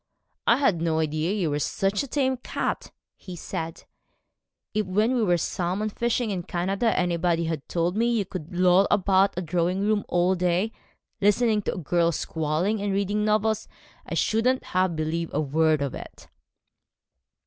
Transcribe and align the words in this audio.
'I 0.47 0.57
had 0.57 0.81
no 0.81 0.97
idea 0.97 1.31
you 1.31 1.51
were 1.51 1.59
such 1.59 2.01
a 2.01 2.07
tame 2.07 2.35
cat,' 2.37 2.91
he 3.17 3.35
said: 3.35 3.83
'if 4.73 4.83
when 4.87 5.13
we 5.13 5.21
were 5.21 5.37
salmon 5.37 5.89
fishing 5.89 6.31
in 6.31 6.41
Canada 6.41 6.97
anybody 6.97 7.43
had 7.43 7.69
told 7.69 7.95
me 7.95 8.11
you 8.11 8.25
could 8.25 8.51
loll 8.51 8.87
about 8.89 9.37
a 9.37 9.43
drawing 9.43 9.81
room 9.81 10.03
all 10.09 10.33
day 10.33 10.71
listening 11.21 11.61
to 11.61 11.75
a 11.75 11.77
girl 11.77 12.11
squalling 12.11 12.81
and 12.81 12.91
reading 12.93 13.23
novels, 13.23 13.67
I 14.03 14.15
shouldn't 14.15 14.63
have 14.73 14.95
believed 14.95 15.35
a 15.35 15.39
word 15.39 15.83
of 15.83 15.93
it.' 15.93 16.27